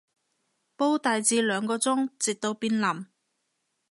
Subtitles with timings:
[0.75, 3.05] 煲大致兩個鐘，直到變腍